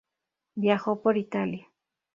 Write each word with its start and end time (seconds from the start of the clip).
Viajó 0.55 1.03
por 1.03 1.15
Italia. 1.15 1.67